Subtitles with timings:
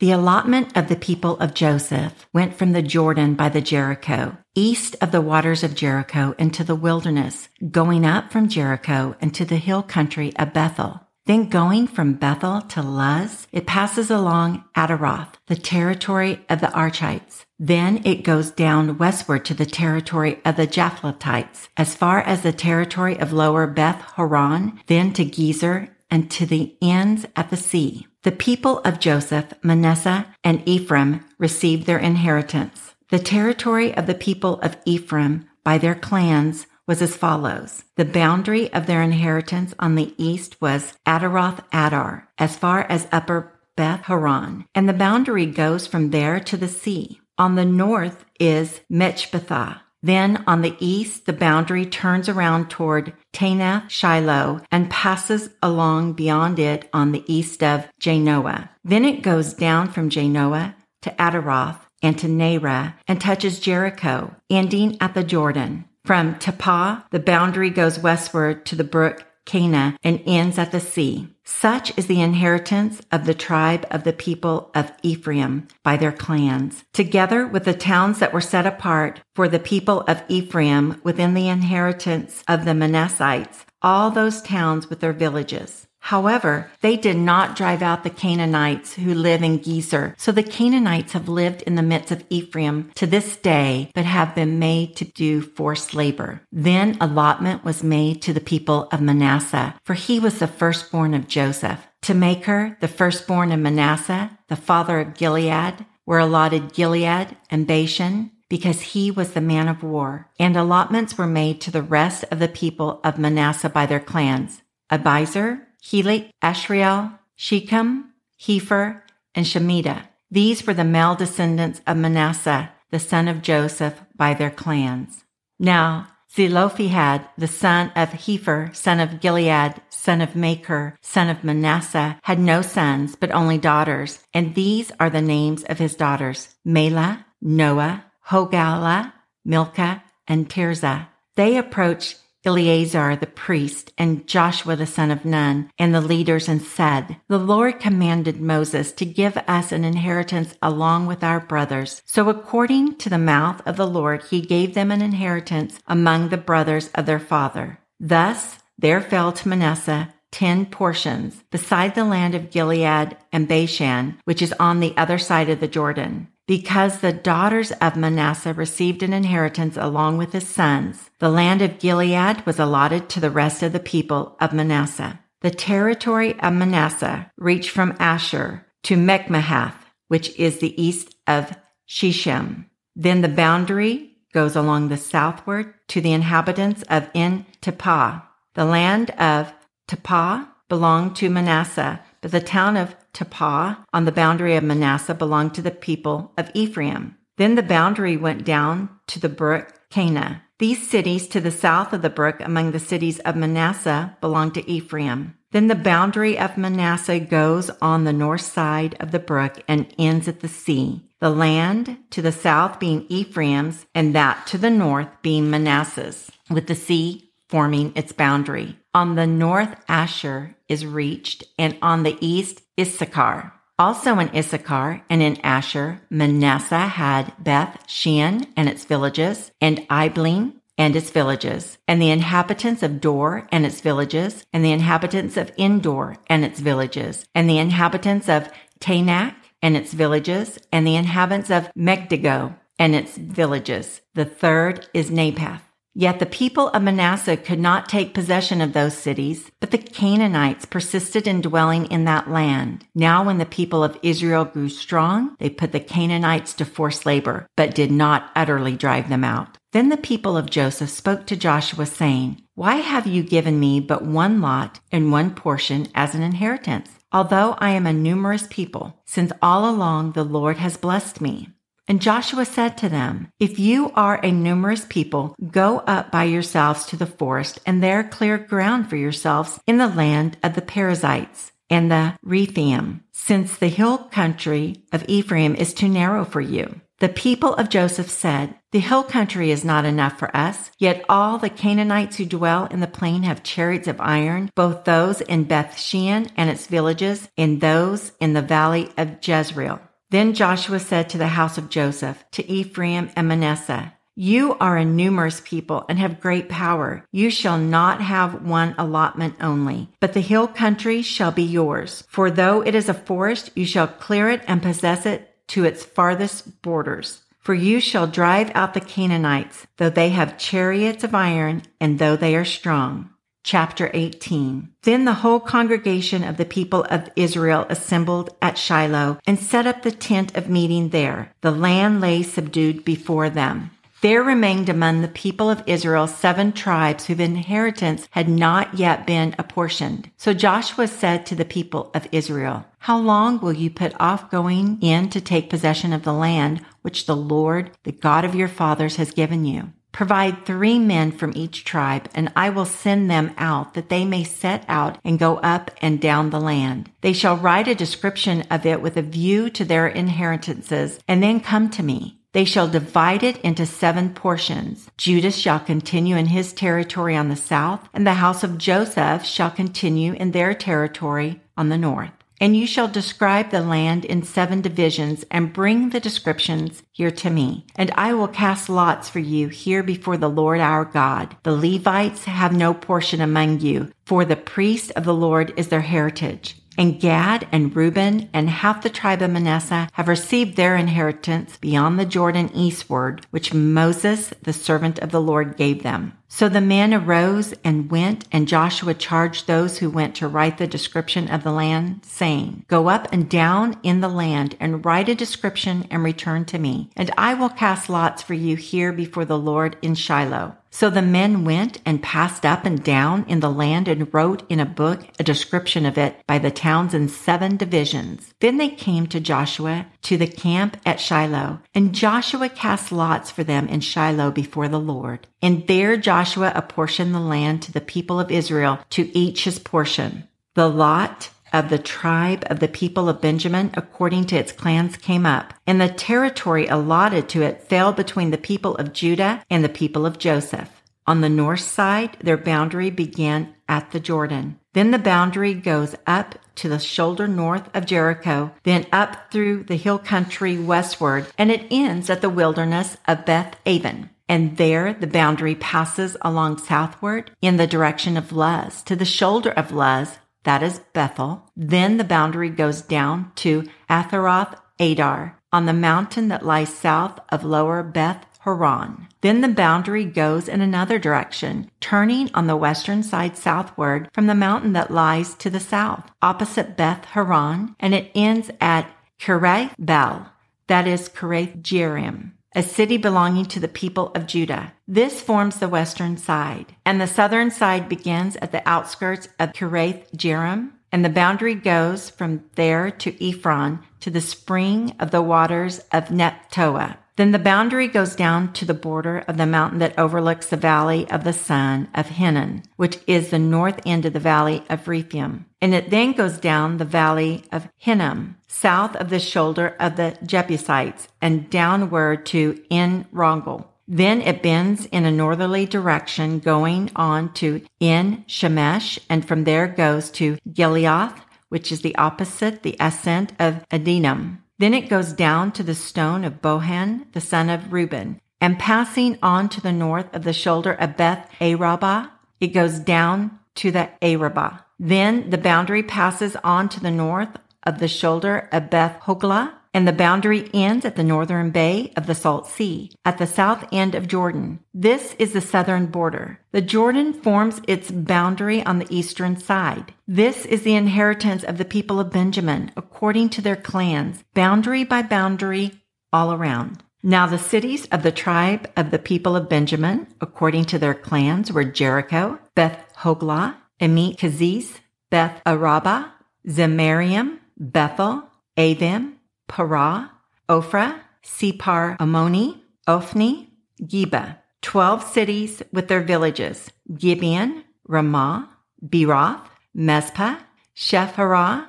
[0.00, 4.96] The allotment of the people of Joseph went from the Jordan by the Jericho, east
[5.00, 9.84] of the waters of Jericho into the wilderness, going up from Jericho into the hill
[9.84, 11.00] country of Bethel.
[11.26, 17.46] Then going from Bethel to Luz, it passes along Ataroth, the territory of the Archites.
[17.58, 22.52] Then it goes down westward to the territory of the Japhletites, as far as the
[22.52, 28.06] territory of lower Beth Horon, then to Gezer and to the ends at the sea.
[28.22, 32.94] The people of Joseph, Manasseh, and Ephraim received their inheritance.
[33.10, 37.82] The territory of the people of Ephraim by their clans was as follows.
[37.96, 43.52] The boundary of their inheritance on the east was Ataroth Adar, as far as upper
[43.76, 47.20] Beth Horon, and the boundary goes from there to the sea.
[47.38, 53.88] On the north is Michmethath, then on the east, the boundary turns around toward Taanath
[53.88, 58.68] Shiloh and passes along beyond it on the east of Janoah.
[58.84, 64.98] Then it goes down from Janoah to Ataroth and to Naarah and touches Jericho, ending
[65.00, 65.86] at the Jordan.
[66.04, 71.28] From Tappuah, the boundary goes westward to the brook Kanah and ends at the sea.
[71.44, 76.84] Such is the inheritance of the tribe of the people of Ephraim by their clans,
[76.92, 81.48] together with the towns that were set apart for the people of Ephraim within the
[81.48, 85.86] inheritance of the Manassites, all those towns with their villages.
[86.04, 90.14] However, they did not drive out the Canaanites who live in Gezer.
[90.18, 94.34] So the Canaanites have lived in the midst of Ephraim to this day, but have
[94.34, 96.42] been made to do forced labor.
[96.52, 101.26] Then allotment was made to the people of Manasseh, for he was the firstborn of
[101.26, 101.86] Joseph.
[102.02, 108.30] To Machir the firstborn of Manasseh, the father of Gilead, were allotted Gilead and Bashan,
[108.50, 110.28] because he was the man of war.
[110.38, 114.60] And allotments were made to the rest of the people of Manasseh by their clans.
[114.92, 119.02] Abiezer, Helek, Ashriel, Shechem, Hepher,
[119.34, 120.08] and Shemida.
[120.30, 125.24] These were the male descendants of Manasseh, the son of Joseph, by their clans.
[125.58, 132.18] Now, Zelophehad, the son of Hepher, son of Gilead, son of Machir, son of Manasseh,
[132.22, 134.24] had no sons, but only daughters.
[134.32, 139.12] And these are the names of his daughters, Mahlah, Noah, Hoglah,
[139.44, 141.08] Milcah, and Tirzah.
[141.36, 146.60] They approached Eleazar the priest and Joshua the son of Nun and the leaders and
[146.60, 152.02] said, The Lord commanded Moses to give us an inheritance along with our brothers.
[152.04, 156.36] So according to the mouth of the Lord, he gave them an inheritance among the
[156.36, 157.78] brothers of their father.
[157.98, 164.42] Thus there fell to Manasseh ten portions, beside the land of Gilead and Bashan, which
[164.42, 166.26] is on the other side of the Jordan.
[166.46, 171.78] Because the daughters of Manasseh received an inheritance along with his sons, the land of
[171.78, 175.20] Gilead was allotted to the rest of the people of Manasseh.
[175.40, 179.74] The territory of Manasseh reached from Asher to Michmethath,
[180.08, 181.56] which is the east of
[181.86, 182.68] Shechem.
[182.94, 188.22] Then the boundary goes along the southward to the inhabitants of En Tappuah.
[188.54, 189.52] The land of
[189.88, 195.54] Tappuah belonged to Manasseh, but the town of Tappuah on the boundary of Manasseh belonged
[195.54, 197.16] to the people of Ephraim.
[197.36, 200.42] Then the boundary went down to the brook Kanah.
[200.58, 204.70] These cities to the south of the brook among the cities of Manasseh belonged to
[204.70, 205.34] Ephraim.
[205.50, 210.26] Then the boundary of Manasseh goes on the north side of the brook and ends
[210.28, 211.02] at the sea.
[211.20, 216.66] The land to the south being Ephraim's and that to the north being Manasseh's, with
[216.66, 218.78] the sea forming its boundary.
[218.94, 223.52] On the north, Asher is reached, and on the east, Issachar.
[223.78, 230.54] Also in Issachar and in Asher, Manasseh had Beth Shean and its villages, and Ibleam
[230.78, 235.52] and its villages, and the inhabitants of Dor and its villages, and the inhabitants of
[235.58, 238.48] Endor and its villages, and the inhabitants of
[238.80, 244.00] Taanach and its villages, and the inhabitants of Megiddo and its villages.
[244.14, 245.62] The third is Naphath.
[245.96, 250.64] Yet the people of Manasseh could not take possession of those cities, but the Canaanites
[250.64, 252.84] persisted in dwelling in that land.
[252.96, 257.46] Now when the people of Israel grew strong, they put the Canaanites to forced labor,
[257.56, 259.56] but did not utterly drive them out.
[259.70, 264.04] Then the people of Joseph spoke to Joshua, saying, Why have you given me but
[264.04, 266.90] one lot and one portion as an inheritance?
[267.12, 271.50] Although I am a numerous people, since all along the Lord has blessed me.
[271.86, 276.86] And Joshua said to them, If you are a numerous people, go up by yourselves
[276.86, 281.52] to the forest and there clear ground for yourselves in the land of the Perizzites
[281.70, 286.80] and the Rephaim, since the hill country of Ephraim is too narrow for you.
[287.00, 291.38] The people of Joseph said, The hill country is not enough for us, yet all
[291.38, 295.78] the Canaanites who dwell in the plain have chariots of iron, both those in Beth
[295.78, 299.80] Shean and its villages, and those in the valley of Jezreel.
[300.14, 304.84] Then Joshua said to the house of Joseph, to Ephraim and Manasseh, you are a
[304.84, 307.04] numerous people and have great power.
[307.10, 312.04] You shall not have one allotment only, but the hill country shall be yours.
[312.08, 315.82] For though it is a forest, you shall clear it and possess it to its
[315.82, 317.24] farthest borders.
[317.40, 322.14] For you shall drive out the Canaanites, though they have chariots of iron, and though
[322.14, 323.10] they are strong.
[323.44, 324.70] Chapter 18.
[324.84, 329.82] Then the whole congregation of the people of Israel assembled at Shiloh and set up
[329.82, 331.30] the tent of meeting there.
[331.42, 333.70] The land lay subdued before them.
[334.00, 339.34] There remained among the people of Israel seven tribes whose inheritance had not yet been
[339.38, 340.10] apportioned.
[340.16, 344.78] So Joshua said to the people of Israel, How long will you put off going
[344.80, 348.96] in to take possession of the land which the Lord, the God of your fathers,
[348.96, 349.72] has given you?
[349.94, 354.24] Provide three men from each tribe, and I will send them out that they may
[354.24, 356.90] set out and go up and down the land.
[357.00, 361.38] They shall write a description of it with a view to their inheritances, and then
[361.38, 362.18] come to me.
[362.32, 364.90] They shall divide it into seven portions.
[364.98, 369.52] Judah shall continue in his territory on the south, and the house of Joseph shall
[369.52, 372.10] continue in their territory on the north.
[372.40, 377.30] And you shall describe the land in seven divisions and bring the descriptions here to
[377.30, 377.66] me.
[377.76, 381.36] And I will cast lots for you here before the Lord our God.
[381.42, 385.82] The Levites have no portion among you, for the priest of the Lord is their
[385.82, 386.56] heritage.
[386.76, 392.00] And Gad and Reuben and half the tribe of Manasseh have received their inheritance beyond
[392.00, 396.18] the Jordan eastward, which Moses, the servant of the Lord, gave them.
[396.34, 400.66] So the men arose and went, and Joshua charged those who went to write the
[400.66, 405.14] description of the land, saying, Go up and down in the land and write a
[405.14, 409.38] description and return to me, and I will cast lots for you here before the
[409.38, 410.56] Lord in Shiloh.
[410.74, 414.58] So the men went and passed up and down in the land and wrote in
[414.58, 418.34] a book a description of it by the towns in seven divisions.
[418.40, 423.44] Then they came to Joshua to the camp at Shiloh, and Joshua cast lots for
[423.44, 425.28] them in Shiloh before the Lord.
[425.40, 426.23] And there Joshua
[426.54, 430.28] apportioned the land to the people of Israel to each his portion.
[430.54, 435.24] The lot of the tribe of the people of Benjamin according to its clans came
[435.24, 439.68] up, and the territory allotted to it fell between the people of Judah and the
[439.68, 440.82] people of Joseph.
[441.06, 444.58] On the north side, their boundary began at the Jordan.
[444.72, 449.76] Then the boundary goes up to the shoulder north of Jericho, then up through the
[449.76, 454.10] hill country westward, and it ends at the wilderness of Beth Aven.
[454.28, 459.50] And there the boundary passes along southward in the direction of Luz to the shoulder
[459.50, 461.50] of Luz that is Bethel.
[461.56, 467.44] Then the boundary goes down to Ataroth Adar on the mountain that lies south of
[467.44, 469.08] lower Beth Horon.
[469.22, 474.34] Then the boundary goes in another direction, turning on the western side southward from the
[474.34, 478.86] mountain that lies to the south, opposite Beth Horon, and it ends at
[479.18, 480.28] Kiriath Baal,
[480.66, 484.72] that is Kiriath Jearim a city belonging to the people of Judah.
[484.86, 490.10] This forms the western side, and the southern side begins at the outskirts of Kiriath
[490.16, 495.80] Jearim, and the boundary goes from there to Ephron to the spring of the waters
[495.90, 496.98] of Nephtoah.
[497.16, 501.08] Then the boundary goes down to the border of the mountain that overlooks the valley
[501.10, 505.46] of the son of Hinnom, which is the north end of the valley of Rephaim.
[505.60, 510.18] And it then goes down the valley of Hinnom, south of the shoulder of the
[510.26, 513.68] Jebusites, and downward to En Rogel.
[513.86, 519.68] Then it bends in a northerly direction, going on to En Shemesh, and from there
[519.68, 524.38] goes to Geliloth, which is the opposite, the ascent of Adummim.
[524.64, 529.18] Then it goes down to the stone of Bohan, the son of Reuben, and passing
[529.22, 532.08] on to the north of the shoulder of Beth Arabah,
[532.40, 534.60] it goes down to the Arabah.
[534.80, 537.28] Then the boundary passes on to the north
[537.64, 542.06] of the shoulder of Beth Hoglah, and the boundary ends at the northern bay of
[542.06, 544.60] the Salt Sea, at the south end of Jordan.
[544.72, 546.38] This is the southern border.
[546.52, 549.92] The Jordan forms its boundary on the eastern side.
[550.06, 555.02] This is the inheritance of the people of Benjamin, according to their clans, boundary by
[555.02, 556.84] boundary all around.
[557.02, 561.52] Now the cities of the tribe of the people of Benjamin, according to their clans,
[561.52, 564.78] were Jericho, Beth Hoglah, Emek Keziz,
[565.10, 566.12] Beth Arabah,
[566.46, 568.22] Zemaraim, Bethel,
[568.56, 569.13] Avvim,
[569.54, 570.10] Parah,
[570.48, 574.38] Ophrah, Chephar Ammoni, Ophni, Geba.
[574.62, 578.50] Twelve cities with their villages, Gibeon, Ramah,
[578.84, 580.38] Beeroth, Mizpah,
[580.74, 581.66] Shephirah,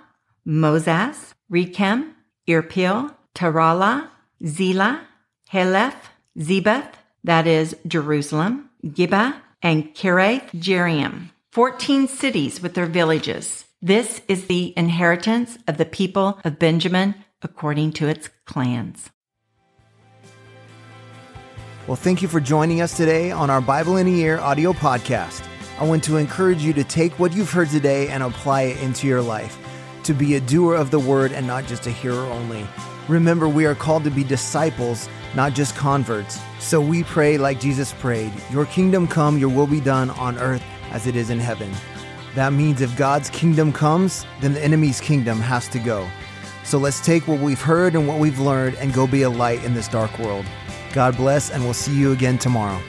[0.48, 1.13] Mozah,
[1.51, 2.13] Rekem,
[2.48, 4.08] Irpeel, Taralah,
[4.44, 5.01] Zelah,
[5.54, 11.30] Haeleph, Zebeth, that is Jerusalem, Gibeah, and Kiriath Jearim.
[11.51, 13.65] Fourteen cities with their villages.
[13.80, 19.10] This is the inheritance of the people of Benjamin according to its clans.
[21.88, 25.48] Well, thank you for joining us today on our Bible in a Year audio podcast.
[25.77, 29.06] I want to encourage you to take what you've heard today and apply it into
[29.06, 29.58] your life,
[30.04, 32.65] to be a doer of the word and not just a hearer only.
[33.08, 36.39] Remember, we are called to be disciples, not just converts.
[36.60, 40.63] So we pray like Jesus prayed Your kingdom come, your will be done on earth
[40.89, 41.72] as it is in heaven.
[42.34, 46.08] That means if God's kingdom comes, then the enemy's kingdom has to go.
[46.65, 49.63] So let's take what we've heard and what we've learned and go be a light
[49.63, 50.45] in this dark world.
[50.93, 52.81] God bless, and we'll see you again tomorrow.